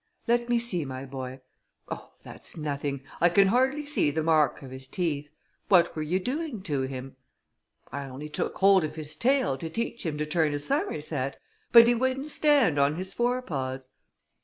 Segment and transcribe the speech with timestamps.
[0.27, 1.41] "Let me see, my boy;
[1.87, 2.13] oh!
[2.23, 5.29] that's nothing, I can hardly see the mark of his teeth;
[5.67, 7.17] what were you doing to him?"
[7.91, 11.39] "I only took hold of his tail, to teach him to turn a somerset,
[11.71, 13.89] but he wouldn't stand on his fore paws."